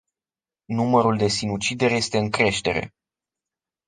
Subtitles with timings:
[0.65, 2.93] Numărul de sinucideri este în creștere.